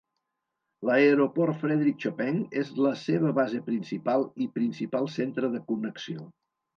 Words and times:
L'Aeroport 0.87 1.57
Frederic 1.63 1.99
Chopin 2.05 2.39
és 2.61 2.71
la 2.85 2.93
seva 3.01 3.33
base 3.41 3.59
principal 3.67 4.25
i 4.47 4.49
principal 4.57 5.11
centre 5.17 5.53
de 5.57 5.63
connexió. 5.69 6.27